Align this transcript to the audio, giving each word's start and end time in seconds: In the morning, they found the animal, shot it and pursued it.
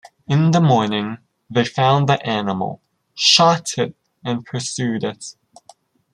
In 0.27 0.49
the 0.49 0.59
morning, 0.59 1.19
they 1.47 1.63
found 1.63 2.09
the 2.09 2.19
animal, 2.25 2.81
shot 3.13 3.77
it 3.77 3.95
and 4.25 4.43
pursued 4.43 5.03
it. 5.03 5.35